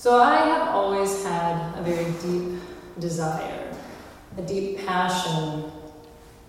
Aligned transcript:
So 0.00 0.16
I 0.22 0.36
have 0.36 0.68
always 0.68 1.22
had 1.24 1.78
a 1.78 1.82
very 1.82 2.10
deep 2.22 2.58
desire, 2.98 3.70
a 4.38 4.40
deep 4.40 4.78
passion 4.86 5.70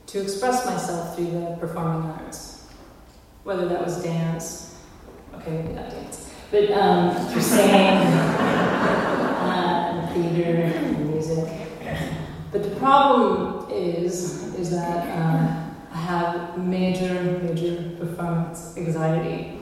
to 0.07 0.21
express 0.21 0.65
myself 0.65 1.17
through 1.17 1.31
the 1.31 1.57
performing 1.59 2.11
arts, 2.11 2.69
whether 3.43 3.67
that 3.67 3.83
was 3.83 4.01
dance, 4.01 4.77
okay, 5.35 5.51
maybe 5.51 5.73
not 5.73 5.89
dance, 5.89 6.31
but 6.49 6.71
um, 6.71 7.13
through 7.27 7.41
singing, 7.41 7.73
uh, 9.43 10.09
theater, 10.13 10.61
and 10.61 11.09
music. 11.09 11.49
But 12.53 12.63
the 12.63 12.73
problem 12.77 13.69
is, 13.69 14.55
is 14.55 14.71
that 14.71 15.09
uh, 15.09 15.65
I 15.91 15.97
have 15.97 16.57
major, 16.57 17.21
major 17.43 17.97
performance 17.99 18.77
anxiety. 18.77 19.60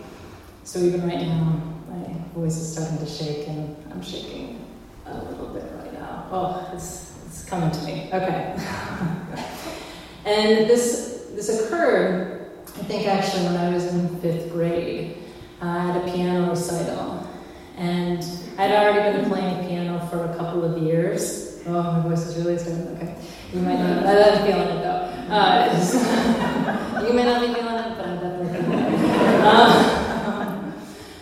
So 0.69 0.77
even 0.77 1.01
right 1.01 1.17
now, 1.17 1.63
my 1.89 2.13
voice 2.35 2.57
is 2.57 2.73
starting 2.73 2.99
to 2.99 3.05
shake, 3.07 3.47
and 3.47 3.75
I'm 3.91 4.03
shaking 4.03 4.63
a 5.07 5.17
little 5.17 5.47
bit 5.47 5.63
right 5.79 5.91
now. 5.93 6.27
Oh, 6.29 6.69
it's, 6.75 7.11
it's 7.25 7.43
coming 7.43 7.71
to 7.71 7.83
me. 7.85 8.07
Okay. 8.13 8.55
and 10.25 10.69
this 10.69 11.25
this 11.33 11.65
occurred, 11.65 12.51
I 12.67 12.83
think, 12.83 13.07
actually 13.07 13.45
when 13.45 13.57
I 13.57 13.73
was 13.73 13.85
in 13.85 14.19
fifth 14.19 14.51
grade. 14.51 15.17
I 15.59 15.87
had 15.87 16.07
a 16.07 16.11
piano 16.11 16.51
recital, 16.51 17.27
and 17.75 18.23
I'd 18.59 18.71
already 18.71 19.21
been 19.21 19.27
playing 19.27 19.67
piano 19.67 20.05
for 20.11 20.23
a 20.23 20.37
couple 20.37 20.63
of 20.63 20.83
years. 20.83 21.63
Oh, 21.65 21.81
my 21.81 22.07
voice 22.07 22.27
is 22.27 22.45
really 22.45 22.59
starting. 22.59 22.95
Okay, 22.95 23.15
you 23.55 23.61
might 23.61 23.79
not. 23.79 24.05
I'm 24.05 24.45
feeling 24.45 24.67
it 24.67 24.83
though. 24.83 25.33
Uh, 25.33 27.05
you 27.07 27.13
may 27.13 27.23
not 27.23 27.41
be 27.41 27.55
feeling 27.55 27.73
it, 27.73 27.97
but 27.97 28.05
I'm 28.05 28.19
definitely 28.19 28.61
feeling 28.61 28.83
it. 28.83 29.43
Um, 29.43 29.99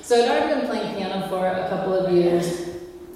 so 0.08 0.16
I'd 0.16 0.30
already 0.30 0.62
been 0.62 0.70
playing 0.70 0.96
piano 0.96 1.28
for 1.28 1.37
a 1.54 1.70
couple 1.70 1.94
of 1.94 2.14
years, 2.14 2.70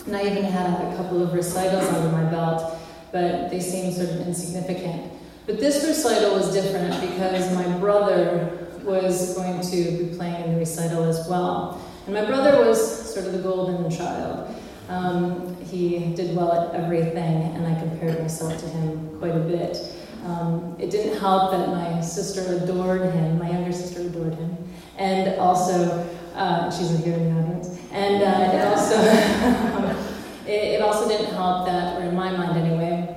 and 0.05 0.15
I 0.15 0.23
even 0.23 0.43
had 0.43 0.93
a 0.93 0.95
couple 0.95 1.21
of 1.21 1.33
recitals 1.33 1.87
under 1.89 2.11
my 2.11 2.23
belt, 2.29 2.77
but 3.11 3.49
they 3.49 3.59
seemed 3.59 3.93
sort 3.93 4.09
of 4.09 4.27
insignificant. 4.27 5.11
But 5.45 5.59
this 5.59 5.85
recital 5.85 6.35
was 6.35 6.53
different 6.53 6.99
because 7.01 7.53
my 7.53 7.67
brother 7.77 8.69
was 8.83 9.35
going 9.35 9.61
to 9.61 10.03
be 10.03 10.15
playing 10.15 10.45
in 10.45 10.53
the 10.53 10.59
recital 10.59 11.03
as 11.03 11.27
well. 11.27 11.81
And 12.05 12.15
my 12.15 12.25
brother 12.25 12.65
was 12.65 13.13
sort 13.13 13.27
of 13.27 13.33
the 13.33 13.39
golden 13.39 13.89
child. 13.91 14.55
Um, 14.89 15.55
he 15.63 16.13
did 16.15 16.35
well 16.35 16.51
at 16.51 16.75
everything, 16.75 17.55
and 17.55 17.65
I 17.65 17.79
compared 17.79 18.19
myself 18.19 18.57
to 18.59 18.67
him 18.67 19.17
quite 19.19 19.35
a 19.35 19.39
bit. 19.39 19.77
Um, 20.25 20.75
it 20.79 20.91
didn't 20.91 21.19
help 21.19 21.51
that 21.51 21.69
my 21.69 22.01
sister 22.01 22.55
adored 22.55 23.01
him, 23.13 23.39
my 23.39 23.49
younger 23.49 23.71
sister 23.71 24.01
adored 24.01 24.35
him, 24.35 24.57
and 24.97 25.39
also, 25.39 26.07
uh, 26.35 26.69
she's 26.69 26.89
here 27.03 27.15
in 27.15 27.33
the 27.33 27.41
audience, 27.41 27.79
and 27.91 28.23
uh, 28.23 28.55
it 28.55 28.65
also, 28.65 29.01
it, 30.47 30.75
it 30.75 30.81
also 30.81 31.07
didn't 31.07 31.33
help 31.33 31.65
that, 31.65 31.99
or 31.99 32.05
in 32.05 32.15
my 32.15 32.35
mind 32.35 32.57
anyway, 32.57 33.15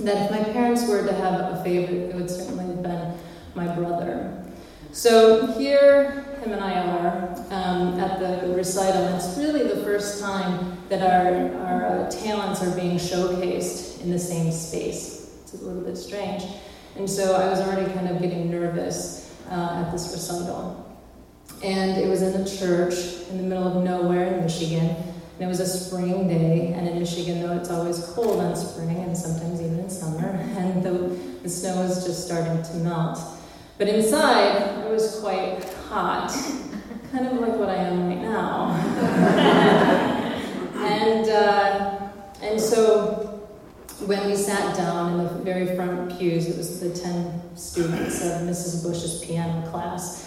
that 0.00 0.24
if 0.24 0.30
my 0.30 0.52
parents 0.52 0.86
were 0.88 1.06
to 1.06 1.12
have 1.12 1.52
a 1.54 1.62
favorite, 1.62 2.10
it 2.10 2.14
would 2.14 2.30
certainly 2.30 2.66
have 2.66 2.82
been 2.82 3.14
my 3.54 3.74
brother. 3.74 4.44
So 4.92 5.46
here, 5.58 6.24
him 6.42 6.52
and 6.52 6.62
I 6.62 6.74
are 6.74 7.36
um, 7.50 8.00
at 8.00 8.18
the 8.18 8.54
recital, 8.54 9.02
and 9.04 9.14
it's 9.16 9.36
really 9.38 9.62
the 9.62 9.82
first 9.84 10.20
time 10.20 10.78
that 10.88 11.02
our, 11.02 11.54
our 11.66 11.86
uh, 11.86 12.10
talents 12.10 12.62
are 12.62 12.74
being 12.74 12.96
showcased 12.96 14.02
in 14.02 14.10
the 14.10 14.18
same 14.18 14.52
space. 14.52 15.36
It's 15.42 15.54
a 15.54 15.64
little 15.64 15.82
bit 15.82 15.96
strange. 15.96 16.44
And 16.96 17.08
so 17.08 17.34
I 17.34 17.48
was 17.48 17.60
already 17.60 17.92
kind 17.92 18.08
of 18.08 18.20
getting 18.22 18.50
nervous 18.50 19.34
uh, 19.50 19.84
at 19.84 19.92
this 19.92 20.12
recital. 20.12 20.85
And 21.62 21.96
it 21.96 22.08
was 22.08 22.22
in 22.22 22.40
a 22.40 22.44
church 22.44 22.94
in 23.30 23.38
the 23.38 23.42
middle 23.42 23.66
of 23.66 23.82
nowhere 23.82 24.34
in 24.34 24.42
Michigan. 24.42 24.94
And 25.38 25.44
it 25.44 25.46
was 25.46 25.60
a 25.60 25.66
spring 25.66 26.28
day, 26.28 26.72
and 26.72 26.88
in 26.88 26.98
Michigan, 26.98 27.42
though, 27.42 27.56
it's 27.56 27.70
always 27.70 28.04
cold 28.14 28.42
in 28.42 28.56
spring 28.56 28.96
and 28.96 29.16
sometimes 29.16 29.60
even 29.60 29.80
in 29.80 29.90
summer, 29.90 30.28
and 30.56 30.82
the, 30.82 30.92
the 31.42 31.48
snow 31.48 31.82
is 31.82 32.04
just 32.04 32.24
starting 32.24 32.62
to 32.62 32.74
melt. 32.76 33.18
But 33.78 33.88
inside, 33.88 34.86
it 34.86 34.90
was 34.90 35.20
quite 35.20 35.62
hot, 35.88 36.28
kind 37.12 37.26
of 37.26 37.34
like 37.34 37.56
what 37.56 37.68
I 37.68 37.76
am 37.76 38.08
right 38.08 38.22
now. 38.22 38.72
and, 40.76 41.28
uh, 41.28 42.08
and 42.40 42.58
so 42.58 43.26
when 44.06 44.26
we 44.26 44.36
sat 44.36 44.74
down 44.76 45.12
in 45.12 45.24
the 45.24 45.30
very 45.42 45.76
front 45.76 46.18
pews, 46.18 46.46
it 46.46 46.56
was 46.56 46.80
the 46.80 46.90
10 46.90 47.56
students 47.56 48.24
of 48.24 48.42
Mrs. 48.42 48.82
Bush's 48.82 49.22
piano 49.24 49.68
class. 49.70 50.22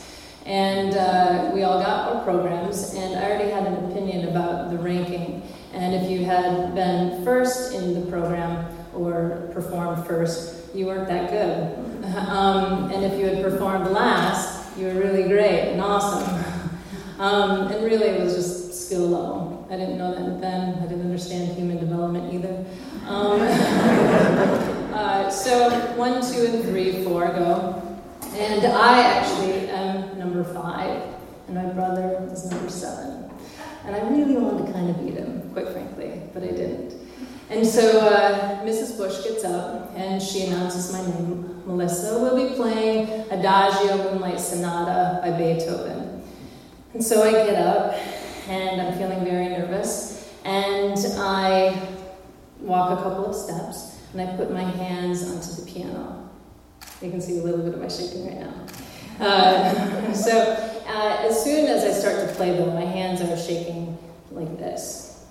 And 0.50 0.96
uh, 0.96 1.52
we 1.54 1.62
all 1.62 1.80
got 1.80 2.12
our 2.12 2.24
programs, 2.24 2.96
and 2.96 3.20
I 3.20 3.30
already 3.30 3.52
had 3.52 3.68
an 3.68 3.92
opinion 3.92 4.30
about 4.30 4.72
the 4.72 4.80
ranking. 4.80 5.44
And 5.76 5.94
if 5.94 6.10
you 6.10 6.26
had 6.26 6.74
been 6.74 7.24
first 7.24 7.76
in 7.76 7.94
the 7.94 8.10
program 8.10 8.68
or 8.96 9.48
performed 9.54 10.08
first, 10.08 10.74
you 10.74 10.88
weren't 10.88 11.08
that 11.08 11.30
good. 11.30 11.86
Um, 12.10 12.90
and 12.92 13.04
if 13.06 13.20
you 13.20 13.26
had 13.28 13.44
performed 13.44 13.92
last, 13.92 14.76
you 14.78 14.88
were 14.88 14.94
really 14.94 15.28
great 15.28 15.72
and 15.72 15.82
awesome. 15.82 16.44
Um, 17.20 17.68
and 17.68 17.84
really, 17.84 18.08
it 18.08 18.22
was 18.22 18.34
just 18.34 18.88
skill 18.88 19.10
level. 19.10 19.68
I 19.70 19.76
didn't 19.76 19.98
know 19.98 20.16
that 20.16 20.40
then. 20.40 20.76
I 20.76 20.88
didn't 20.88 21.02
understand 21.02 21.54
human 21.56 21.78
development 21.80 22.34
either. 22.34 22.66
Um, 23.06 23.42
uh, 24.94 25.30
so, 25.30 25.70
one, 25.98 26.22
two, 26.22 26.46
and 26.46 26.64
three, 26.64 27.04
four 27.04 27.28
go. 27.28 28.00
And 28.36 28.66
I 28.66 29.02
actually 29.02 29.69
number 30.20 30.44
five, 30.44 31.02
and 31.48 31.56
my 31.56 31.66
brother 31.74 32.30
is 32.32 32.46
number 32.52 32.70
seven. 32.70 33.32
And 33.86 33.96
I 33.96 34.08
really 34.10 34.36
wanted 34.36 34.68
to 34.68 34.74
kind 34.74 34.90
of 34.90 35.04
beat 35.04 35.16
him, 35.16 35.50
quite 35.54 35.70
frankly, 35.70 36.22
but 36.34 36.44
I 36.44 36.48
didn't. 36.48 37.00
And 37.50 37.66
so 37.66 38.02
uh, 38.02 38.64
Mrs. 38.64 38.96
Bush 38.98 39.24
gets 39.24 39.44
up 39.44 39.92
and 39.96 40.22
she 40.22 40.46
announces 40.46 40.94
my 40.94 41.02
name. 41.02 41.64
Melissa 41.66 42.20
We'll 42.20 42.50
be 42.50 42.56
playing 42.56 43.08
Adagio 43.32 43.98
Moonlight 43.98 44.40
Sonata 44.40 45.20
by 45.24 45.32
Beethoven. 45.36 46.22
And 46.94 47.04
so 47.04 47.24
I 47.24 47.32
get 47.32 47.56
up 47.56 47.96
and 48.48 48.82
I'm 48.82 48.98
feeling 48.98 49.24
very 49.24 49.50
nervous 49.50 50.32
and 50.46 50.98
I 51.18 51.88
walk 52.60 53.00
a 53.00 53.02
couple 53.02 53.26
of 53.28 53.36
steps 53.36 54.00
and 54.14 54.22
I 54.22 54.36
put 54.36 54.52
my 54.52 54.64
hands 54.64 55.24
onto 55.24 55.62
the 55.62 55.72
piano. 55.72 56.30
You 57.02 57.10
can 57.10 57.22
see 57.22 57.40
a 57.40 57.44
little 57.44 57.64
bit 57.64 57.74
of 57.74 57.82
my 57.82 57.88
shaking 57.88 58.28
right 58.28 58.40
now. 58.40 58.66
Uh, 59.20 60.14
so 60.14 60.32
uh, 60.88 61.18
as 61.28 61.44
soon 61.44 61.68
as 61.68 61.84
I 61.84 61.92
start 61.92 62.28
to 62.28 62.36
play, 62.36 62.58
though, 62.58 62.72
my 62.72 62.86
hands 62.86 63.22
are 63.22 63.38
shaking 63.38 63.98
like 64.32 64.58
this. 64.58 65.26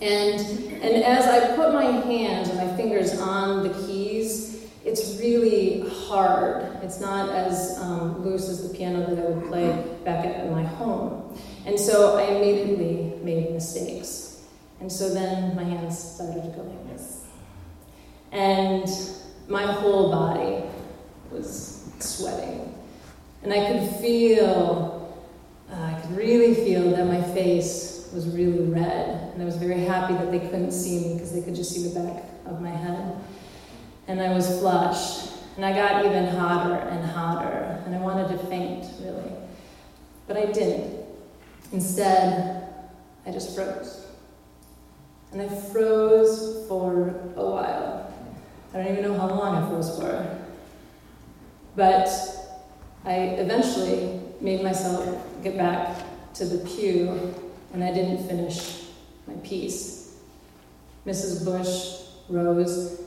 And, 0.00 0.40
and 0.82 1.02
as 1.04 1.26
I 1.26 1.56
put 1.56 1.72
my 1.72 1.84
hands 1.84 2.50
and 2.50 2.58
my 2.58 2.76
fingers 2.76 3.18
on 3.18 3.62
the 3.62 3.74
keys, 3.86 4.46
it's 4.84 5.18
really 5.18 5.88
hard. 6.06 6.78
It's 6.82 7.00
not 7.00 7.30
as 7.30 7.78
um, 7.80 8.24
loose 8.24 8.48
as 8.48 8.68
the 8.68 8.76
piano 8.76 9.00
that 9.00 9.18
I 9.18 9.30
would 9.30 9.48
play 9.48 9.84
back 10.04 10.24
at 10.24 10.50
my 10.50 10.62
home. 10.62 11.36
And 11.64 11.80
so 11.80 12.16
I 12.16 12.22
immediately 12.22 13.18
made 13.22 13.50
mistakes. 13.52 14.44
And 14.80 14.92
so 14.92 15.12
then 15.12 15.56
my 15.56 15.64
hands 15.64 15.98
started 15.98 16.42
to 16.42 16.48
go 16.50 16.62
like 16.62 16.88
this. 16.88 17.24
And 18.30 18.88
my 19.48 19.64
whole 19.64 20.12
body 20.12 20.62
was 21.32 21.90
sweating. 21.98 22.75
And 23.46 23.54
I 23.54 23.70
could 23.70 23.88
feel, 24.00 25.16
uh, 25.70 25.76
I 25.76 26.00
could 26.00 26.16
really 26.16 26.52
feel 26.52 26.90
that 26.90 27.06
my 27.06 27.22
face 27.32 28.10
was 28.12 28.26
really 28.26 28.64
red. 28.64 29.30
And 29.32 29.40
I 29.40 29.44
was 29.44 29.54
very 29.54 29.82
happy 29.82 30.14
that 30.14 30.32
they 30.32 30.40
couldn't 30.40 30.72
see 30.72 30.98
me 30.98 31.14
because 31.14 31.32
they 31.32 31.42
could 31.42 31.54
just 31.54 31.72
see 31.72 31.88
the 31.88 31.94
back 31.94 32.24
of 32.46 32.60
my 32.60 32.70
head. 32.70 33.14
And 34.08 34.20
I 34.20 34.34
was 34.34 34.48
flushed. 34.58 35.30
And 35.54 35.64
I 35.64 35.72
got 35.72 36.04
even 36.04 36.26
hotter 36.26 36.74
and 36.74 37.08
hotter. 37.08 37.80
And 37.86 37.94
I 37.94 37.98
wanted 37.98 38.36
to 38.36 38.46
faint, 38.48 38.84
really. 39.00 39.30
But 40.26 40.38
I 40.38 40.46
didn't. 40.46 41.06
Instead, 41.70 42.68
I 43.26 43.30
just 43.30 43.54
froze. 43.54 44.08
And 45.30 45.40
I 45.40 45.46
froze 45.46 46.66
for 46.66 47.10
a 47.36 47.44
while. 47.48 48.12
I 48.74 48.78
don't 48.78 48.88
even 48.88 49.02
know 49.04 49.16
how 49.16 49.28
long 49.28 49.54
I 49.54 49.68
froze 49.68 49.96
for. 49.96 50.36
But 51.76 52.35
I 53.06 53.14
eventually 53.38 54.20
made 54.40 54.62
myself 54.62 55.24
get 55.42 55.56
back 55.56 56.04
to 56.34 56.44
the 56.44 56.58
pew 56.68 57.34
and 57.72 57.82
I 57.82 57.92
didn't 57.94 58.26
finish 58.28 58.86
my 59.26 59.34
piece. 59.36 60.06
Mrs. 61.06 61.44
Bush 61.44 62.06
rose 62.28 63.00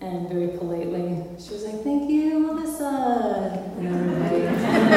and 0.00 0.28
very 0.28 0.48
politely, 0.48 1.24
she 1.38 1.54
was 1.54 1.64
like, 1.64 1.82
Thank 1.82 2.10
you, 2.10 2.38
Melissa. 2.40 3.72
And 3.78 3.88
everybody, 3.88 4.42
and 4.46 4.92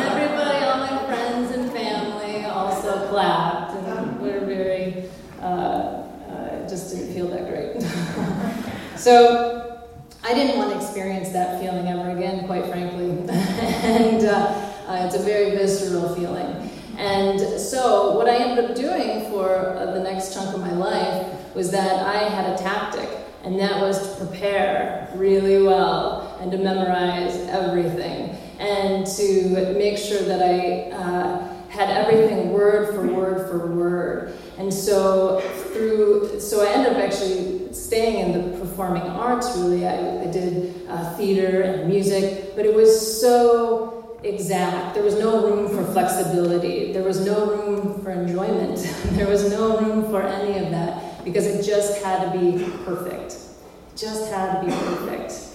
everybody, 0.00 0.64
all 0.64 0.78
my 0.78 1.06
friends 1.06 1.52
and 1.52 1.70
family 1.70 2.44
also 2.44 3.08
clapped, 3.08 3.72
and 3.72 4.20
we 4.20 4.30
were 4.30 4.40
very, 4.40 5.04
uh, 5.40 5.44
uh, 5.44 6.68
just 6.68 6.94
didn't 6.94 7.14
feel 7.14 7.28
that 7.28 7.48
great. 7.48 7.80
so 8.98 9.86
I 10.22 10.34
didn't 10.34 10.58
want 10.58 10.72
to 10.72 10.76
experience 10.76 11.30
that 11.30 11.60
feeling 11.60 11.86
ever 11.88 12.10
again, 12.10 12.46
quite 12.46 12.66
frankly. 12.66 13.10
and 13.30 14.24
uh, 14.24 14.72
uh, 14.86 15.06
it's 15.06 15.14
a 15.14 15.22
very 15.22 15.50
visceral 15.52 16.14
feeling. 16.14 16.68
And 16.98 17.40
so, 17.58 18.16
what 18.16 18.28
I 18.28 18.36
ended 18.36 18.70
up 18.70 18.76
doing 18.76 19.30
for 19.30 19.40
for 19.40 19.70
uh, 19.70 19.92
the 19.92 20.00
next 20.00 20.34
chunk 20.34 20.54
of 20.54 20.60
my 20.60 20.72
life 20.72 21.54
was 21.54 21.70
that 21.70 22.06
I 22.06 22.28
had 22.28 22.52
a 22.52 22.62
tactic, 22.62 23.08
and 23.42 23.58
that 23.58 23.80
was 23.80 23.96
to 24.18 24.26
prepare 24.26 25.08
really 25.14 25.62
well 25.62 26.36
and 26.40 26.52
to 26.52 26.58
memorize 26.74 27.34
everything 27.48 28.36
and 28.58 29.06
to 29.06 29.74
make 29.78 29.96
sure 29.96 30.22
that 30.22 30.42
I 30.42 30.90
uh, 30.94 31.50
had 31.70 31.88
everything 31.88 32.52
word 32.52 32.94
for 32.94 33.06
word 33.06 33.48
for 33.48 33.66
word. 33.74 34.36
And 34.58 34.72
so 34.72 35.40
through, 35.72 36.40
so 36.40 36.66
I 36.66 36.72
ended 36.72 36.92
up 36.92 36.98
actually 36.98 37.72
staying 37.72 38.30
in 38.30 38.52
the 38.52 38.58
performing 38.58 39.02
arts. 39.02 39.56
Really, 39.56 39.86
I, 39.86 40.22
I 40.22 40.26
did 40.26 40.86
uh, 40.88 41.14
theater 41.14 41.62
and 41.62 41.88
music, 41.88 42.54
but 42.56 42.66
it 42.66 42.74
was 42.74 43.20
so 43.20 44.18
exact. 44.22 44.94
There 44.94 45.04
was 45.04 45.18
no 45.18 45.46
room 45.46 45.68
for 45.68 45.90
flexibility. 45.92 46.92
There 46.92 47.04
was 47.04 47.24
no 47.24 47.46
room 47.46 48.02
for 48.02 48.10
enjoyment. 48.10 48.78
there 49.12 49.28
was 49.28 49.50
no 49.50 49.80
room 49.80 50.10
for 50.10 50.22
any 50.22 50.58
of 50.58 50.70
that 50.72 51.24
because 51.24 51.46
it 51.46 51.64
just 51.64 52.02
had 52.02 52.30
to 52.30 52.38
be 52.38 52.62
perfect. 52.84 53.32
It 53.32 53.96
just 53.96 54.30
had 54.30 54.60
to 54.60 54.66
be 54.66 54.72
perfect. 54.72 55.49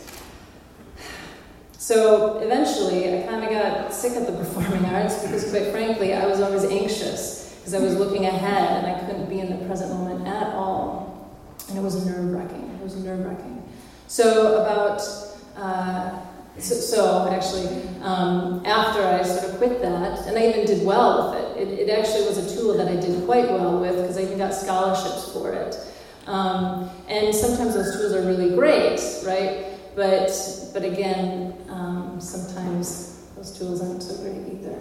So 1.86 2.40
eventually, 2.40 3.16
I 3.16 3.28
kind 3.28 3.44
of 3.44 3.50
got 3.52 3.94
sick 3.94 4.16
of 4.18 4.26
the 4.26 4.32
performing 4.32 4.84
arts 4.86 5.22
because, 5.22 5.48
quite 5.52 5.68
frankly, 5.68 6.16
I 6.16 6.26
was 6.26 6.42
always 6.42 6.64
anxious 6.64 7.54
because 7.60 7.76
I 7.76 7.80
was 7.80 7.96
looking 7.96 8.26
ahead 8.26 8.84
and 8.84 8.88
I 8.88 9.00
couldn't 9.02 9.30
be 9.30 9.40
in 9.40 9.52
the 9.52 9.64
present 9.68 9.92
moment 9.92 10.28
at 10.28 10.56
all. 10.56 11.30
And 11.70 11.78
it 11.78 11.82
was 11.82 12.04
nerve 12.04 12.34
wracking. 12.34 12.76
It 12.80 12.84
was 12.84 12.96
nerve 12.96 13.24
wracking. 13.24 13.64
So, 14.08 14.64
about 14.64 15.00
uh, 15.56 16.20
so, 16.58 16.74
so, 16.74 17.30
actually, 17.32 17.88
um, 18.02 18.66
after 18.66 19.04
I 19.04 19.22
sort 19.22 19.52
of 19.52 19.60
quit 19.60 19.80
that, 19.84 20.26
and 20.26 20.40
I 20.40 20.48
even 20.48 20.66
did 20.66 20.84
well 20.84 21.36
with 21.36 21.56
it, 21.56 21.70
it, 21.70 21.88
it 21.88 21.92
actually 21.92 22.26
was 22.26 22.40
a 22.40 22.58
tool 22.58 22.76
that 22.78 22.88
I 22.88 22.96
did 22.96 23.24
quite 23.28 23.48
well 23.52 23.80
with 23.80 23.96
because 23.96 24.18
I 24.18 24.24
even 24.24 24.40
got 24.40 24.56
scholarships 24.56 25.32
for 25.34 25.54
it. 25.54 25.78
Um, 26.26 26.90
and 27.08 27.36
sometimes 27.36 27.76
those 27.76 27.96
tools 27.96 28.12
are 28.12 28.24
really 28.26 28.56
great, 28.56 29.00
right? 29.24 29.75
But, 29.96 30.30
but 30.74 30.84
again, 30.84 31.54
um, 31.70 32.20
sometimes 32.20 33.30
those 33.36 33.58
tools 33.58 33.82
aren't 33.82 34.04
so 34.04 34.22
great 34.22 34.54
either. 34.54 34.78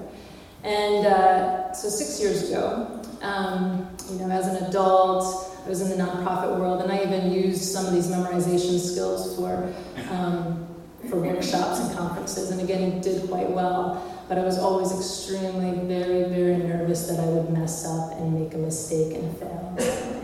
And 0.64 1.06
uh, 1.06 1.72
so 1.72 1.88
six 1.88 2.20
years 2.20 2.50
ago, 2.50 3.00
um, 3.22 3.88
you 4.11 4.19
know, 4.19 4.31
as 4.31 4.49
an 4.49 4.64
adult, 4.64 5.52
I 5.64 5.69
was 5.69 5.81
in 5.81 5.96
the 5.96 6.05
nonprofit 6.05 6.58
world, 6.58 6.82
and 6.82 6.90
I 6.90 7.02
even 7.02 7.32
used 7.32 7.62
some 7.62 7.87
of 7.87 7.93
these 7.93 8.08
memorization 8.08 8.78
skills 8.78 9.37
for 9.37 9.72
um, 10.11 10.66
for 11.08 11.20
workshops 11.20 11.81
and 11.81 11.96
conferences, 11.96 12.50
and 12.50 12.60
again, 12.62 13.00
did 13.02 13.28
quite 13.28 13.50
well. 13.50 14.02
But 14.28 14.38
I 14.38 14.43
was 14.43 14.58
always 14.58 14.90
extremely, 14.90 15.87
very, 15.87 16.25
very 16.31 16.56
nervous 16.56 17.06
that 17.08 17.20
I 17.20 17.26
would 17.26 17.50
mess 17.50 17.87
up 17.87 18.12
and 18.19 18.40
make 18.40 18.55
a 18.55 18.58
mistake 18.58 19.14
and 19.14 19.37
fail 19.37 20.20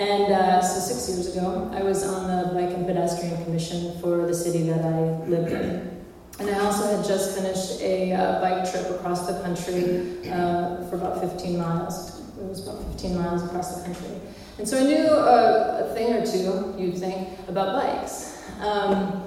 And 0.00 0.32
uh, 0.32 0.62
so 0.62 0.80
six 0.80 1.10
years 1.10 1.36
ago, 1.36 1.70
I 1.74 1.82
was 1.82 2.02
on 2.04 2.26
the 2.26 2.54
Bike 2.54 2.74
and 2.74 2.86
Pedestrian 2.86 3.44
Commission 3.44 4.00
for 4.00 4.26
the 4.26 4.32
city 4.32 4.62
that 4.62 4.82
I 4.82 5.00
lived 5.26 5.52
in. 5.52 6.04
And 6.38 6.48
I 6.48 6.58
also 6.64 6.96
had 6.96 7.04
just 7.04 7.36
finished 7.36 7.82
a 7.82 8.14
uh, 8.14 8.40
bike 8.40 8.70
trip 8.70 8.88
across 8.88 9.26
the 9.26 9.38
country 9.42 10.26
uh, 10.30 10.88
for 10.88 10.96
about 10.96 11.20
15 11.20 11.58
miles. 11.58 12.18
It 12.38 12.48
was 12.48 12.66
about 12.66 12.82
15 12.92 13.14
miles 13.14 13.44
across 13.44 13.76
the 13.76 13.84
country. 13.84 14.08
And 14.56 14.66
so 14.66 14.78
I 14.78 14.84
knew 14.84 15.04
a, 15.06 15.90
a 15.90 15.94
thing 15.94 16.14
or 16.14 16.24
two, 16.24 16.74
you'd 16.82 16.96
think, 16.96 17.38
about 17.46 17.82
bikes. 17.82 18.42
Um, 18.60 19.22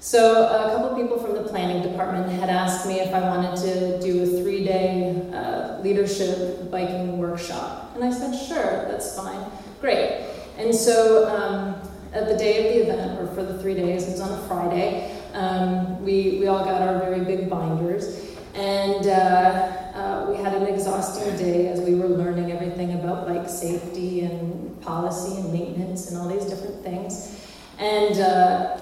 so 0.00 0.44
a 0.44 0.76
couple 0.76 0.94
people 0.94 1.18
from 1.20 1.36
the 1.36 1.48
planning 1.48 1.82
department 1.82 2.30
had 2.32 2.50
asked 2.50 2.86
me 2.86 3.00
if 3.00 3.14
I 3.14 3.20
wanted 3.20 3.56
to 3.62 4.00
do 4.02 4.24
a 4.24 4.42
three-day 4.42 5.30
uh, 5.32 5.61
leadership 5.82 6.70
biking 6.70 7.18
workshop, 7.18 7.92
and 7.94 8.04
I 8.04 8.10
said, 8.10 8.34
sure, 8.34 8.88
that's 8.88 9.16
fine, 9.16 9.44
great. 9.80 10.26
And 10.58 10.74
so 10.74 11.28
um, 11.28 11.88
at 12.12 12.28
the 12.28 12.36
day 12.36 12.58
of 12.58 12.86
the 12.86 12.92
event, 12.92 13.20
or 13.20 13.34
for 13.34 13.42
the 13.42 13.58
three 13.60 13.74
days, 13.74 14.06
it 14.06 14.12
was 14.12 14.20
on 14.20 14.32
a 14.32 14.48
Friday, 14.48 15.20
um, 15.34 16.02
we, 16.04 16.38
we 16.38 16.46
all 16.46 16.64
got 16.64 16.82
our 16.82 16.98
very 16.98 17.20
big 17.24 17.48
binders, 17.48 18.36
and 18.54 19.06
uh, 19.06 19.82
uh, 19.94 20.26
we 20.28 20.36
had 20.36 20.54
an 20.54 20.66
exhausting 20.66 21.36
day 21.36 21.68
as 21.68 21.80
we 21.80 21.94
were 21.94 22.08
learning 22.08 22.52
everything 22.52 22.94
about 22.94 23.26
bike 23.26 23.48
safety 23.48 24.20
and 24.20 24.80
policy 24.82 25.40
and 25.40 25.52
maintenance 25.52 26.10
and 26.10 26.18
all 26.18 26.28
these 26.28 26.44
different 26.44 26.82
things. 26.82 27.46
And 27.78 28.18
uh, 28.20 28.76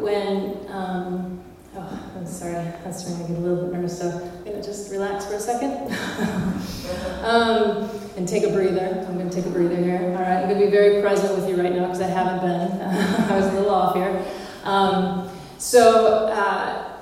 when, 0.00 0.66
um, 0.68 1.42
oh, 1.76 2.12
I'm 2.16 2.26
sorry, 2.26 2.56
I'm 2.56 2.92
starting 2.92 3.26
to 3.26 3.32
get 3.32 3.38
a 3.38 3.40
little 3.40 3.64
bit 3.64 3.74
nervous, 3.74 3.98
so 3.98 4.10
I'm 4.10 4.44
going 4.44 4.60
to 4.60 4.62
just 4.62 4.90
relax 4.90 5.26
for 5.26 5.34
a 5.34 5.40
second 5.40 5.72
um, 7.24 7.90
and 8.16 8.28
take 8.28 8.44
a 8.44 8.50
breather. 8.50 9.04
I'm 9.08 9.14
going 9.16 9.28
to 9.28 9.34
take 9.34 9.46
a 9.46 9.50
breather 9.50 9.76
here. 9.76 9.98
All 9.98 10.22
right, 10.22 10.42
I'm 10.42 10.48
going 10.48 10.60
to 10.60 10.66
be 10.66 10.70
very 10.70 11.00
present 11.00 11.34
with 11.36 11.48
you 11.48 11.60
right 11.60 11.72
now 11.72 11.86
because 11.86 12.00
I 12.00 12.08
haven't 12.08 12.40
been. 12.40 12.80
I 13.30 13.36
was 13.36 13.46
a 13.46 13.52
little 13.52 13.70
off 13.70 13.96
here. 13.96 14.24
Um, 14.64 15.30
so 15.58 16.26
uh, 16.26 17.00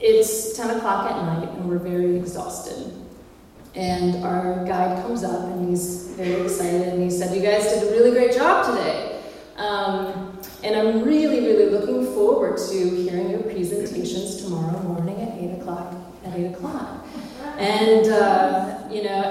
it's 0.00 0.56
10 0.56 0.78
o'clock 0.78 1.10
at 1.10 1.22
night 1.22 1.48
and 1.56 1.68
we're 1.68 1.78
very 1.78 2.16
exhausted. 2.16 2.94
And 3.74 4.24
our 4.24 4.64
guide 4.64 5.02
comes 5.02 5.22
up 5.22 5.44
and 5.44 5.68
he's 5.68 6.08
very 6.16 6.42
excited 6.42 6.88
and 6.88 7.02
he 7.02 7.10
said, 7.10 7.36
You 7.36 7.42
guys 7.42 7.64
did 7.64 7.82
a 7.84 7.90
really 7.90 8.10
great 8.10 8.32
job 8.32 8.74
today. 8.74 9.22
Um, 9.56 10.38
and 10.64 10.74
I'm 10.74 11.04
really, 11.04 11.40
really 11.40 11.70
looking 11.70 12.04
forward 12.14 12.58
to 12.58 12.72
hearing 12.72 13.30
your 13.30 13.40
presentations 13.40 14.42
tomorrow 14.42 14.80
morning 14.82 15.20
at 15.20 15.38
8 15.38 15.60
o'clock. 15.60 15.94
At 16.24 16.34
8 16.34 16.46
o'clock. 16.54 17.06
And, 17.58 18.06
uh, 18.08 18.88
you 18.90 19.02
know, 19.02 19.30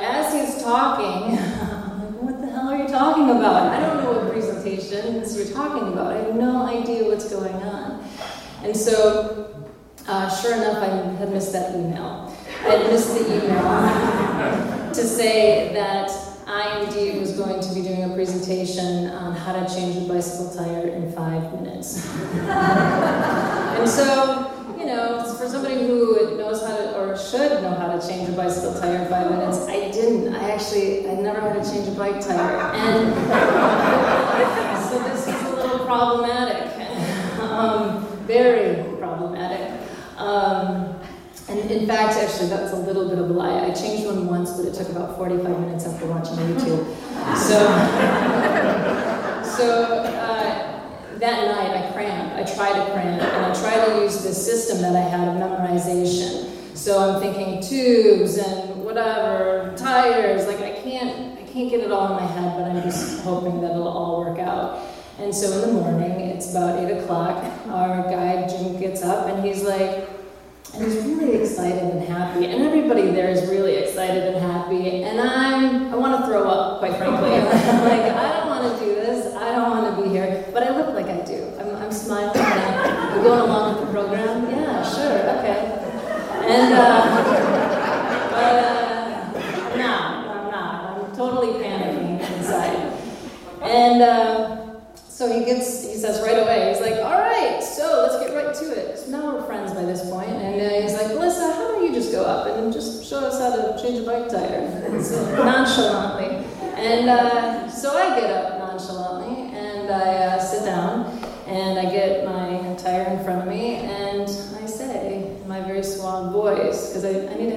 talking, 0.68 1.38
what 2.20 2.42
the 2.42 2.48
hell 2.48 2.68
are 2.68 2.78
you 2.78 2.90
talking 2.90 3.30
about? 3.30 3.72
I 3.72 3.80
don't 3.80 4.04
know 4.04 4.12
what 4.12 4.32
presentations 4.34 5.38
you're 5.38 5.56
talking 5.56 5.94
about. 5.94 6.12
I 6.12 6.18
have 6.18 6.36
no 6.36 6.66
idea 6.66 7.06
what's 7.06 7.30
going 7.30 7.56
on. 7.56 8.04
And 8.64 8.76
so, 8.76 9.66
uh, 10.08 10.28
sure 10.30 10.56
enough, 10.56 10.84
I 10.84 10.90
had 11.20 11.32
missed 11.32 11.54
that 11.54 11.74
email. 11.74 12.36
I 12.66 12.70
had 12.76 12.92
missed 12.92 13.14
the 13.14 13.24
email 13.34 14.92
to 14.94 15.04
say 15.08 15.72
that 15.74 16.12
I 16.46 16.82
indeed 16.82 17.22
was 17.22 17.32
going 17.32 17.62
to 17.62 17.74
be 17.74 17.82
doing 17.82 18.04
a 18.04 18.14
presentation 18.14 19.10
on 19.12 19.36
how 19.36 19.54
to 19.54 19.74
change 19.74 19.96
a 20.04 20.08
bicycle 20.08 20.54
tire 20.54 20.88
in 20.88 21.14
five 21.14 21.44
minutes. 21.62 22.06
and 22.34 23.88
so, 23.88 24.52
you 24.78 24.86
know, 24.86 25.24
for 25.40 25.48
somebody 25.48 25.76
who 25.88 26.38
knows 26.38 26.62
how 26.62 26.76
to, 26.76 27.00
or 27.00 27.17
should 27.30 27.62
know 27.62 27.76
how 27.76 27.94
to 27.94 28.08
change 28.08 28.30
a 28.30 28.32
bicycle 28.32 28.74
tire 28.80 29.04
in 29.04 29.10
five 29.10 29.30
minutes, 29.30 29.68
I 29.68 29.92
didn't. 29.92 30.34
I 30.34 30.52
actually, 30.52 31.10
I 31.10 31.16
never 31.16 31.42
had 31.42 31.62
to 31.62 31.70
change 31.70 31.88
a 31.88 31.92
bike 31.92 32.22
tire. 32.22 32.72
And 32.74 33.14
so 34.90 35.00
this 35.04 35.28
is 35.28 35.42
a 35.44 35.56
little 35.56 35.86
problematic. 35.86 36.72
Um, 37.42 38.08
very 38.26 38.98
problematic. 38.98 39.78
Um, 40.18 40.96
and 41.50 41.72
in 41.72 41.86
fact, 41.86 42.18
actually, 42.18 42.48
that's 42.50 42.72
a 42.72 42.78
little 42.78 43.10
bit 43.10 43.20
of 43.20 43.30
a 43.30 43.34
lie. 43.34 43.66
I 43.66 43.74
changed 43.74 44.06
one 44.06 44.28
once, 44.28 44.52
but 44.52 44.66
it 44.66 44.74
took 44.74 44.90
about 44.90 45.18
45 45.18 45.60
minutes 45.60 45.86
after 45.86 46.06
watching 46.06 46.36
YouTube. 46.36 46.86
So, 47.36 47.60
so 49.58 49.84
uh, 50.06 51.20
that 51.20 51.48
night 51.48 51.72
I 51.72 51.92
crammed. 51.92 52.34
I 52.34 52.44
tried 52.44 52.74
to 52.74 52.92
cram, 52.92 53.20
and 53.20 53.46
I 53.46 53.54
tried 53.60 53.86
to 53.86 54.02
use 54.04 54.24
this 54.24 54.46
system 54.46 54.82
that 54.82 54.96
I 54.96 55.02
had 55.02 55.28
of 55.28 55.36
memorization. 55.36 56.57
So 56.78 57.00
I'm 57.00 57.20
thinking 57.20 57.60
tubes 57.60 58.38
and 58.38 58.86
whatever, 58.86 59.74
tires. 59.76 60.46
Like 60.46 60.60
I 60.60 60.80
can't, 60.80 61.40
I 61.40 61.44
can't 61.52 61.72
get 61.72 61.80
it 61.80 61.92
all 61.92 62.06
in 62.16 62.24
my 62.24 62.32
head, 62.32 62.56
but 62.56 62.70
I'm 62.70 62.84
just 62.84 63.24
hoping 63.24 63.62
that 63.62 63.72
it'll 63.72 63.88
all 63.88 64.24
work 64.24 64.38
out. 64.38 64.86
And 65.18 65.34
so 65.34 65.52
in 65.54 65.62
the 65.62 65.74
morning, 65.74 66.12
it's 66.12 66.52
about 66.52 66.78
eight 66.80 66.96
o'clock. 67.00 67.44
Our 67.70 68.04
guide 68.04 68.48
Jim 68.50 68.80
gets 68.80 69.02
up, 69.02 69.28
and 69.28 69.44
he's 69.44 69.64
like 69.64 70.08
and 70.76 70.84
he's 70.84 71.04
really 71.04 71.42
excited 71.42 71.82
and 71.82 72.08
happy, 72.08 72.46
and 72.46 72.62
everybody 72.62 73.10
there 73.10 73.30
is 73.32 73.50
really 73.50 73.78
excited 73.78 74.36
and 74.36 74.38
happy. 74.38 75.02
And 75.02 75.20
I'm, 75.20 75.92
I 75.92 75.96
want 75.96 76.20
to 76.22 76.28
throw 76.28 76.48
up, 76.48 76.80
quite 76.80 76.96
frankly. 76.98 77.32
like, 77.32 78.12
I 78.14 78.38
don't 78.38 78.48
want 78.48 78.78
to 78.78 78.86
do 78.86 78.94
this. 78.94 79.34
I 79.34 79.56
don't 79.56 79.72
want 79.72 79.96
to 79.96 80.04
be 80.04 80.10
here, 80.10 80.46
but 80.54 80.62
I 80.62 80.78
look 80.78 80.94
like 80.94 81.08
I 81.08 81.26
do. 81.26 81.52
I'm, 81.60 81.76
I'm 81.78 81.92
smiling. 81.92 82.40
I'm 82.40 83.24
going 83.24 83.40
along 83.40 83.76
with 83.76 83.88
the 83.88 83.92
program. 83.92 84.47
And 86.48 86.74
uh, 86.74 86.78
uh, 88.34 89.32
I'm 89.72 89.78
not. 89.78 90.28
I'm 90.28 90.52
not. 90.52 91.04
I'm 91.04 91.16
totally 91.16 91.64
panicking 91.64 92.20
inside. 92.38 92.94
And. 93.62 94.02
Uh, 94.02 94.54
so 95.18 95.34
he 95.34 95.46
gets, 95.46 95.82
he 95.82 95.96
says 95.96 96.22
right 96.22 96.38
away, 96.38 96.70
he's 96.70 96.80
like, 96.80 97.04
all 97.04 97.18
right, 97.18 97.60
so 97.64 98.04
let's 98.04 98.24
get 98.24 98.36
right 98.36 98.54
to 98.54 98.66
it. 98.72 99.00
So 99.00 99.10
now 99.10 99.34
we're 99.34 99.42
friends 99.48 99.74
by 99.74 99.82
this 99.82 100.08
point. 100.08 100.18
point, 100.28 100.42
and 100.42 100.62
uh, 100.62 100.82
he's 100.82 100.94
like, 100.94 101.08
Melissa, 101.08 101.54
how 101.54 101.72
about 101.72 101.84
you 101.84 101.94
just 101.94 102.12
go 102.12 102.24
up 102.24 102.48
and 102.58 102.74
just 102.74 103.06
show 103.08 103.20
us 103.20 103.40
how 103.40 103.56
to 103.56 103.82
change 103.82 104.00
a 104.00 104.06
bike 104.06 104.30
tire? 104.30 105.02
So, 105.02 105.44
nonchalantly. 105.44 106.46
And 106.76 107.10
uh, 107.10 107.70
so 107.70 107.98
I 107.98 108.20
get 108.20 108.30
up 108.30 108.47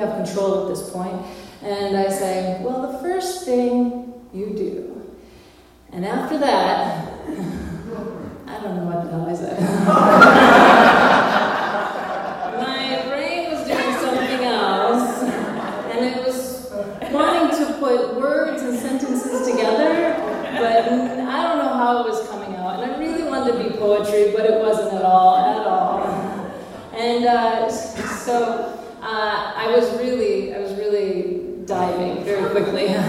have 0.01 0.25
control 0.25 0.63
at 0.63 0.69
this 0.69 0.91
point. 0.91 1.25
And 1.63 1.97
I 1.97 2.09
say, 2.09 2.61
Well, 2.63 2.91
the 2.91 2.99
first 2.99 3.45
thing 3.45 4.13
you 4.33 4.47
do. 4.47 5.11
And 5.93 6.05
after 6.05 6.39
that, 6.39 7.07
I 8.47 8.61
don't 8.63 8.77
know 8.77 8.85
what 8.85 9.05
the 9.05 9.11
hell 9.11 9.29
I 9.29 9.35
said. 9.35 9.59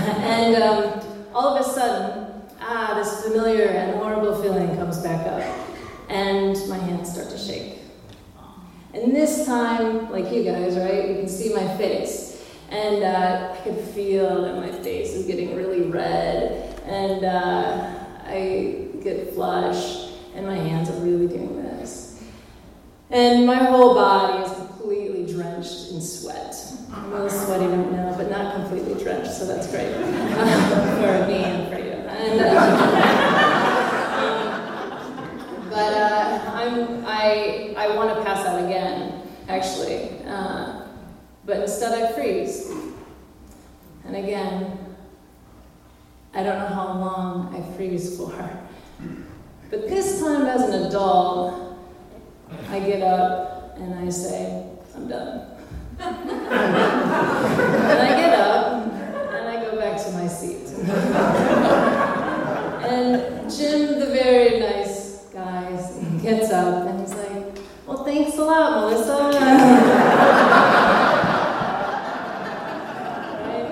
and 0.23 0.55
um, 0.55 0.99
all 1.31 1.55
of 1.55 1.61
a 1.61 1.69
sudden, 1.69 2.41
ah, 2.59 2.93
this 2.95 3.23
familiar 3.23 3.65
and 3.65 3.99
horrible 3.99 4.41
feeling 4.41 4.75
comes 4.75 4.97
back 4.97 5.27
up, 5.27 5.69
and 6.09 6.57
my 6.67 6.77
hands 6.77 7.11
start 7.11 7.29
to 7.29 7.37
shake. 7.37 7.77
And 8.95 9.15
this 9.15 9.45
time, 9.45 10.11
like 10.11 10.31
you 10.31 10.43
guys, 10.43 10.75
right, 10.75 11.07
you 11.07 11.15
can 11.15 11.29
see 11.29 11.53
my 11.53 11.77
face, 11.77 12.43
and 12.69 13.03
uh, 13.03 13.53
I 13.53 13.57
could 13.63 13.77
feel 13.77 14.41
that 14.41 14.55
my 14.55 14.71
face 14.81 15.11
is 15.11 15.27
getting 15.27 15.55
really 15.55 15.83
red, 15.83 16.81
and 16.87 17.23
uh, 17.23 17.93
I 18.25 18.87
get 19.03 19.35
flushed, 19.35 20.13
and 20.33 20.47
my 20.47 20.55
hands 20.55 20.89
are 20.89 20.99
really 20.99 21.27
doing 21.27 21.61
this. 21.61 22.23
And 23.11 23.45
my 23.45 23.57
whole 23.57 23.93
body 23.93 24.45
is 24.45 24.51
completely 24.53 25.31
drenched 25.31 25.91
in 25.91 26.01
sweat. 26.01 26.55
I'm 26.93 27.05
a 27.05 27.09
little 27.09 27.29
sweaty 27.29 27.65
right 27.65 27.91
now, 27.91 28.13
but 28.17 28.29
not 28.29 28.55
completely 28.55 29.01
drenched, 29.01 29.31
so 29.31 29.45
that's 29.45 29.67
great 29.67 29.93
for 29.95 31.27
me 31.27 31.43
and 31.45 31.69
for 31.71 31.79
you. 31.79 31.91
And, 31.91 32.41
uh, 32.41 32.59
um, 32.59 32.79
but 35.69 35.93
uh, 35.93 36.51
I'm, 36.53 37.05
I, 37.05 37.73
I 37.77 37.95
want 37.95 38.17
to 38.17 38.23
pass 38.25 38.45
out 38.45 38.61
again, 38.65 39.21
actually. 39.47 40.19
Uh, 40.25 40.81
but 41.45 41.61
instead, 41.61 42.03
I 42.03 42.11
freeze. 42.11 42.69
And 44.05 44.15
again, 44.15 44.77
I 46.33 46.43
don't 46.43 46.59
know 46.59 46.67
how 46.67 46.87
long 46.87 47.55
I 47.55 47.75
freeze 47.75 48.17
for. 48.17 48.31
But 49.69 49.87
this 49.87 50.19
time, 50.19 50.45
as 50.45 50.61
an 50.63 50.87
adult, 50.87 51.77
I 52.69 52.79
get 52.79 53.01
up 53.01 53.77
and 53.77 53.95
I 53.95 54.09
say, 54.09 54.65
I'm 54.95 55.07
done. 55.07 55.50
And 56.01 57.99
I 58.01 58.09
get 58.19 58.33
up 58.39 58.87
and 59.33 59.47
I 59.47 59.61
go 59.63 59.77
back 59.77 59.97
to 60.03 60.11
my 60.11 60.27
seat. 60.27 60.67
and 62.89 63.51
Jim, 63.51 63.99
the 63.99 64.07
very 64.07 64.59
nice 64.59 65.25
guy, 65.33 65.71
gets 66.21 66.51
up 66.51 66.87
and 66.87 66.99
he's 67.01 67.13
like, 67.13 67.57
Well, 67.85 68.03
thanks 68.03 68.37
a 68.37 68.43
lot, 68.43 68.71
Melissa. 68.89 69.29
right? 73.47 73.71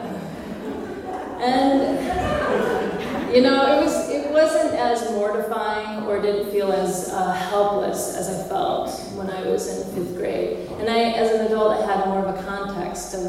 And 1.41 3.35
you 3.35 3.41
know, 3.41 3.77
it 3.79 3.83
was 3.83 4.09
it 4.09 4.31
wasn't 4.31 4.73
as 4.75 5.09
mortifying 5.11 6.03
or 6.05 6.21
didn't 6.21 6.51
feel 6.51 6.71
as 6.71 7.09
uh, 7.09 7.31
helpless 7.33 8.15
as 8.15 8.29
I 8.29 8.47
felt 8.47 8.89
when 9.15 9.29
I 9.29 9.41
was 9.47 9.67
in 9.67 9.83
fifth 9.95 10.15
grade. 10.17 10.67
And 10.79 10.89
I, 10.89 11.11
as 11.11 11.31
an 11.31 11.45
adult, 11.45 11.73
I 11.81 11.85
had 11.85 12.07
more 12.07 12.25
of 12.25 12.35
a 12.35 12.41
context 12.43 13.13
of 13.13 13.21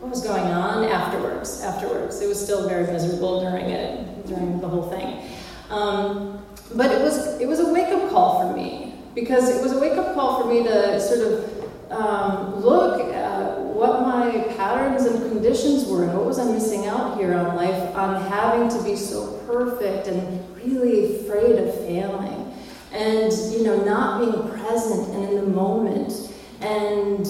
what 0.00 0.10
was 0.10 0.22
going 0.22 0.44
on 0.44 0.84
afterwards. 0.84 1.62
Afterwards, 1.62 2.20
it 2.20 2.26
was 2.28 2.44
very 2.68 2.92
miserable 2.92 3.40
during 3.40 3.66
it, 3.66 4.26
during 4.26 4.60
the 4.60 4.68
whole 4.68 4.90
thing. 4.90 5.22
Um, 5.70 6.44
but 6.74 6.90
it 6.90 7.02
was 7.02 7.40
it 7.40 7.46
was 7.46 7.60
a 7.60 7.72
wake 7.72 7.88
up 7.88 8.10
call 8.10 8.40
for 8.40 8.56
me 8.56 8.94
because 9.14 9.48
it 9.48 9.62
was 9.62 9.72
a 9.72 9.78
wake 9.78 9.96
up 9.98 10.14
call 10.14 10.42
for 10.42 10.48
me 10.48 10.62
to 10.64 11.00
sort 11.00 11.20
of 11.20 11.92
um, 11.92 12.56
look 12.56 13.00
at 13.14 13.58
what 13.60 14.02
my 14.02 14.44
patterns 14.56 15.04
and 15.04 15.30
conditions 15.30 15.84
were 15.86 16.04
and 16.04 16.14
what 16.14 16.24
was 16.24 16.38
I 16.38 16.50
missing 16.50 16.86
out 16.86 17.18
here 17.18 17.34
on 17.34 17.56
life 17.56 17.96
on 17.96 18.22
having 18.30 18.68
to 18.70 18.82
be 18.82 18.96
so 18.96 19.38
perfect 19.46 20.08
and 20.08 20.56
really 20.56 21.16
afraid 21.16 21.58
of 21.58 21.74
failing 21.74 22.52
and 22.92 23.32
you 23.52 23.64
know 23.64 23.84
not 23.84 24.20
being 24.20 24.48
present 24.48 25.08
and 25.14 25.24
in 25.24 25.34
the 25.36 25.42
moment 25.42 26.32
and 26.60 27.26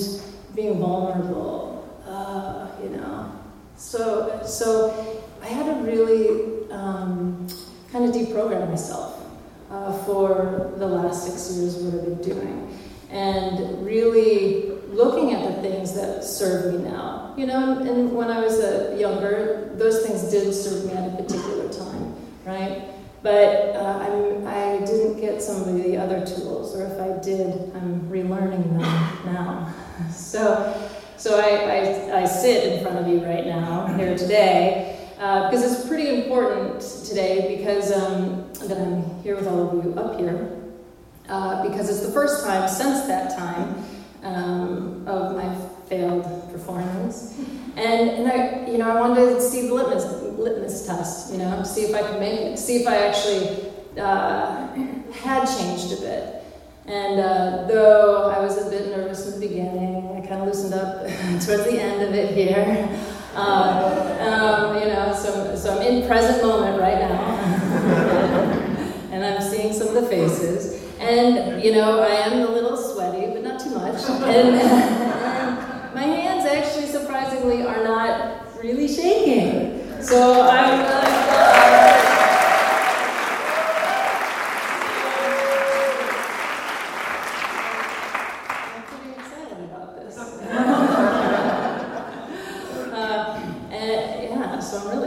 being 0.55 0.79
vulnerable 0.79 2.01
uh, 2.07 2.69
you 2.83 2.91
know 2.91 3.33
so 3.77 4.41
so 4.47 5.24
I 5.45 5.49
had 5.49 5.67
to 5.67 5.83
really 5.83 6.71
um, 6.71 7.47
kind 7.93 8.07
of 8.07 8.15
deprogram 8.15 8.71
myself 8.71 9.23
uh, 9.71 9.93
for 10.05 10.73
the 10.79 10.87
last 10.87 11.27
six 11.27 11.55
years 11.55 11.77
what 11.77 12.01
I've 12.01 12.05
been 12.07 12.23
doing 12.23 12.79
and 13.11 13.85
really 13.85 14.71
looking 14.89 15.35
at 15.35 15.55
the 15.55 15.61
things 15.61 15.93
that 15.97 16.25
serve 16.25 16.73
me 16.73 16.89
now. 16.89 17.35
You 17.37 17.45
know, 17.45 17.79
and 17.79 18.17
when 18.17 18.31
I 18.31 18.41
was 18.41 18.59
a 18.59 18.97
younger, 18.99 19.71
those 19.75 20.07
things 20.07 20.31
did 20.31 20.51
serve 20.55 20.87
me 20.87 20.93
at 20.95 21.13
a 21.13 21.23
particular 21.23 21.71
time, 21.71 22.15
right? 22.47 22.85
But 23.23 23.77
uh, 23.77 23.99
I'm, 24.01 24.47
I 24.47 24.79
didn't 24.87 25.21
get 25.21 25.43
some 25.43 25.61
of 25.61 25.75
the 25.75 25.99
other 25.99 26.25
tools, 26.25 26.75
or 26.75 26.87
if 26.87 26.99
I 26.99 27.23
did, 27.23 27.71
I'm 27.75 28.09
relearning 28.09 28.79
them 28.79 29.33
now. 29.33 29.75
So, 30.11 30.91
so 31.17 31.39
I, 31.39 32.11
I, 32.11 32.23
I 32.23 32.25
sit 32.25 32.73
in 32.73 32.83
front 32.83 32.99
of 32.99 33.07
you 33.07 33.25
right 33.25 33.47
now, 33.47 33.87
here 33.97 34.19
today, 34.19 35.04
uh, 35.25 35.49
because 35.49 35.65
it's 35.73 35.89
pretty 35.89 36.23
important 36.23 36.83
today 37.09 37.57
because 37.57 37.91
um, 37.91 38.47
that 38.69 38.77
I'm 38.77 39.23
here 39.23 39.37
with 39.37 39.47
all 39.47 39.71
of 39.71 39.83
you 39.83 39.95
up 39.95 40.21
here, 40.21 40.55
uh, 41.31 41.67
because 41.67 41.89
it's 41.89 42.05
the 42.07 42.13
first 42.13 42.45
time 42.45 42.69
since 42.69 43.07
that 43.07 43.35
time 43.35 43.83
um, 44.23 45.09
of 45.09 45.35
my 45.35 45.49
failed 45.89 46.25
performance. 46.53 47.39
And, 47.75 48.11
and 48.11 48.31
I, 48.31 48.71
you 48.71 48.77
know, 48.77 48.91
I 48.91 49.01
wanted 49.01 49.31
to 49.31 49.41
see 49.41 49.67
the 49.67 49.73
litmus, 49.73 50.05
litmus 50.39 50.87
test, 50.87 51.33
you 51.33 51.39
know, 51.39 51.63
see 51.63 51.85
if 51.85 51.95
I 51.95 52.03
could 52.03 52.21
make 52.21 52.41
it, 52.41 52.59
see 52.59 52.83
if 52.83 52.87
I 52.87 53.07
actually 53.07 53.71
uh, 53.99 54.75
had 55.23 55.47
changed 55.47 55.91
a 55.91 56.01
bit. 56.03 56.45
And 56.85 57.19
uh, 57.19 57.67
though 57.67 58.31
I 58.31 58.41
was 58.41 58.59
a 58.59 58.69
bit 58.69 58.95
nervous 58.95 59.27
in 59.27 59.41
the 59.41 59.49
beginning, 59.49 60.23
I 60.23 60.27
kind 60.27 60.43
of 60.43 60.49
loosened 60.49 60.75
up 60.75 61.01
towards 61.41 61.65
the 61.65 61.81
end 61.81 62.03
of 62.03 62.15
it 62.15 62.35
here. 62.35 63.14
Uh, 63.37 64.17
um, 64.21 64.79
you 64.81 64.87
know, 64.87 65.13
so, 65.13 65.57
so 65.57 65.77
I'm 65.77 65.83
in 65.83 66.07
present 66.07 66.43
moment 66.43 66.81
right 66.81 67.01
now. 67.01 67.21
and 69.11 69.25
I'm 69.25 69.43
seeing 69.43 69.73
some 69.73 69.89
of 69.89 69.95
the 69.95 70.07
faces. 70.09 70.83
And, 71.01 71.63
you 71.63 71.73
know, 71.73 72.01
I 72.01 72.15
am 72.27 72.41
a 72.41 72.51
little 72.51 72.77
sweaty, 72.77 73.33
but 73.33 73.43
not 73.43 73.59
too 73.61 73.71
much. 73.71 74.03
And, 74.05 74.55
and 74.61 75.95
my 75.95 76.03
hands 76.03 76.45
actually, 76.47 76.87
surprisingly, 76.87 77.67
are 77.67 77.83
not 77.83 78.57
really 78.63 78.87
shaking. 78.89 79.83
So 80.01 80.43
I'm 80.43 80.81
like, 80.81 81.05
I'm 88.75 88.83
pretty 88.83 89.13
excited 89.13 89.65
about 89.65 89.97
this. 89.97 90.19
Uh, 92.95 93.41
and 93.73 94.23
yeah, 94.31 94.59
so 94.61 94.91
I'm 94.91 95.01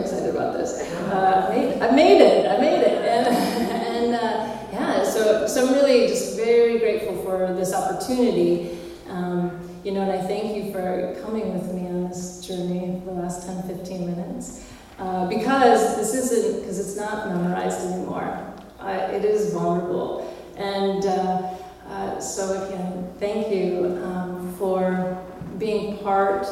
excited 0.00 0.34
about 0.34 0.54
this. 0.54 0.80
Uh, 1.10 1.78
I 1.80 1.90
made, 1.94 2.20
it, 2.20 2.50
I 2.50 2.58
made 2.58 2.80
it. 2.80 2.94
And, 3.14 3.28
and 3.28 4.14
uh, 4.14 4.56
yeah, 4.72 5.04
so, 5.04 5.46
so 5.46 5.66
I'm 5.66 5.74
really 5.74 6.08
just 6.08 6.36
very 6.36 6.78
grateful 6.78 7.16
for 7.22 7.54
this 7.54 7.72
opportunity. 7.72 8.78
Um, 9.08 9.60
you 9.84 9.92
know, 9.92 10.00
and 10.00 10.10
I 10.10 10.20
thank 10.20 10.56
you 10.56 10.72
for 10.72 11.16
coming 11.22 11.52
with 11.52 11.72
me 11.72 11.86
on 11.86 12.08
this 12.08 12.44
journey 12.44 13.00
for 13.04 13.14
the 13.14 13.20
last 13.20 13.46
10, 13.46 13.62
15 13.62 14.06
minutes. 14.06 14.68
Uh, 14.98 15.26
because 15.28 15.96
this 15.96 16.14
isn't, 16.14 16.60
because 16.60 16.78
it's 16.78 16.96
not 16.96 17.28
memorized 17.28 17.80
anymore. 17.80 18.54
It 18.82 19.24
is 19.24 19.52
vulnerable. 19.52 20.34
And 20.56 21.04
uh, 21.04 21.54
uh, 21.88 22.20
so 22.20 22.64
again, 22.64 23.12
thank 23.18 23.52
you 23.52 24.00
um, 24.04 24.54
for 24.58 25.18
being 25.58 25.98
part 25.98 26.46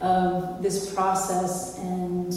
of 0.00 0.62
this 0.62 0.92
process 0.94 1.78
and 1.78 2.32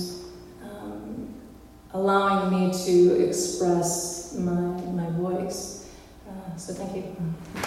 allowing 1.93 2.51
me 2.51 2.73
to 2.85 3.23
express 3.23 4.33
my, 4.33 4.51
my 4.51 5.09
voice. 5.11 5.87
Uh, 6.27 6.55
so 6.57 6.73
thank 6.73 6.95
you. 6.95 7.62